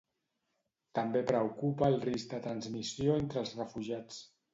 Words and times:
També 0.99 1.19
preocupa 1.31 1.89
el 1.93 1.97
risc 2.05 2.31
de 2.31 2.39
transmissió 2.47 3.19
entre 3.25 3.41
els 3.43 3.53
refugiats. 3.61 4.19